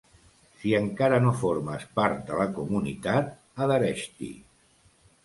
Si 0.59 0.71
encara 0.77 1.19
no 1.25 1.33
formes 1.41 1.85
part 1.99 2.23
de 2.29 2.39
la 2.39 2.47
comunitat, 2.55 3.29
adhereix-t'hi! 3.67 4.31